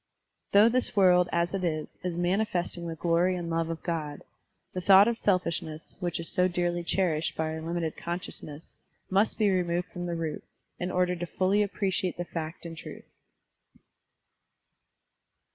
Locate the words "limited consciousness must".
7.61-9.37